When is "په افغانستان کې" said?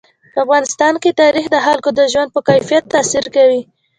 0.33-1.17